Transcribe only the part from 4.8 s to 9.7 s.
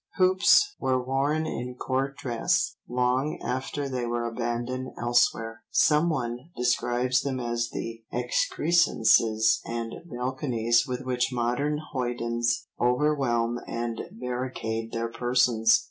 elsewhere, someone describes them as the "excrescences